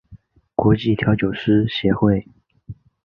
[0.55, 2.27] 国际调酒师协会